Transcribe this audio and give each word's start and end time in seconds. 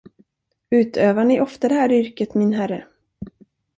Utövar 0.69 1.25
ni 1.25 1.41
ofta 1.41 1.67
det 1.67 1.75
här 1.75 1.91
yrket, 1.91 2.33
min 2.33 2.53
herre? 2.53 2.87